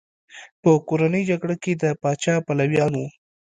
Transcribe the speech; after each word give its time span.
په 0.61 0.69
کورنۍ 0.87 1.23
جګړه 1.31 1.55
کې 1.63 1.71
د 1.81 1.83
پاچا 2.01 2.35
پلویان 2.47 2.91
وو. 2.95 3.07